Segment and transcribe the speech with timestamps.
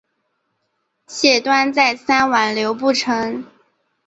[1.05, 3.45] 谢端再三挽留不成。